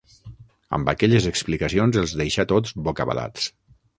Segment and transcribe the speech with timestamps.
[0.77, 3.49] Amb aquelles explicacions els deixà tots bocabadats.